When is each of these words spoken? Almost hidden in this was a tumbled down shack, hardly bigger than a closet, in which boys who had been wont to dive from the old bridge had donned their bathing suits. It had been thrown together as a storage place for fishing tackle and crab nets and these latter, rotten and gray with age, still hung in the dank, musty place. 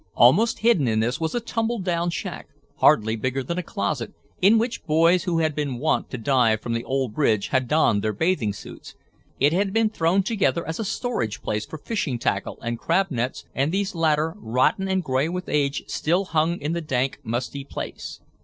Almost 0.15 0.57
hidden 0.57 0.87
in 0.87 0.99
this 0.99 1.19
was 1.21 1.35
a 1.35 1.39
tumbled 1.39 1.83
down 1.83 2.09
shack, 2.09 2.47
hardly 2.77 3.15
bigger 3.15 3.43
than 3.43 3.59
a 3.59 3.61
closet, 3.61 4.11
in 4.41 4.57
which 4.57 4.83
boys 4.85 5.25
who 5.25 5.37
had 5.37 5.53
been 5.53 5.77
wont 5.77 6.09
to 6.09 6.17
dive 6.17 6.59
from 6.61 6.73
the 6.73 6.83
old 6.83 7.13
bridge 7.13 7.49
had 7.49 7.67
donned 7.67 8.01
their 8.01 8.11
bathing 8.11 8.51
suits. 8.51 8.95
It 9.39 9.53
had 9.53 9.71
been 9.73 9.91
thrown 9.91 10.23
together 10.23 10.67
as 10.67 10.79
a 10.79 10.85
storage 10.85 11.43
place 11.43 11.67
for 11.67 11.77
fishing 11.77 12.17
tackle 12.17 12.57
and 12.63 12.79
crab 12.79 13.11
nets 13.11 13.45
and 13.53 13.71
these 13.71 13.93
latter, 13.93 14.33
rotten 14.39 14.87
and 14.87 15.03
gray 15.03 15.29
with 15.29 15.47
age, 15.47 15.83
still 15.85 16.25
hung 16.25 16.59
in 16.59 16.73
the 16.73 16.81
dank, 16.81 17.19
musty 17.23 17.63
place. 17.63 18.19